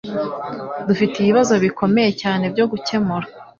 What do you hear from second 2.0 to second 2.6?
cyane